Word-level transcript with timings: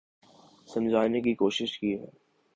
سمجھانے 0.69 1.21
کی 1.21 1.33
کوشش 1.35 1.77
کی 1.79 1.93
ہے 1.93 2.09